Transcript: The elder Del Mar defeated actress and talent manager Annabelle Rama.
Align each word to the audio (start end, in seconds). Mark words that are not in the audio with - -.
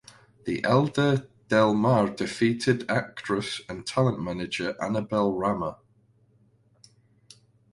The 0.45 0.63
elder 0.63 1.27
Del 1.47 1.75
Mar 1.75 2.09
defeated 2.09 2.89
actress 2.89 3.61
and 3.69 3.85
talent 3.85 4.19
manager 4.19 4.75
Annabelle 4.81 5.31
Rama. 5.37 5.77